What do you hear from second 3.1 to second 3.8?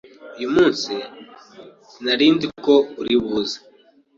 buze